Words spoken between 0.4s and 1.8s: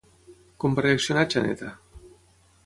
Com va reaccionar Xaneta?